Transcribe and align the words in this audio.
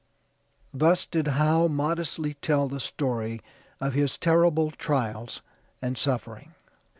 Thus 0.73 1.05
did 1.05 1.27
Howe 1.27 1.67
modestly 1.67 2.33
tell 2.33 2.67
the 2.67 2.79
story 2.79 3.39
of 3.79 3.93
his 3.93 4.17
terrible 4.17 4.71
trials 4.71 5.43
and 5.79 5.95
suffering. 5.95 6.55